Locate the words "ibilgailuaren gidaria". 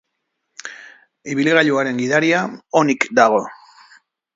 1.35-2.43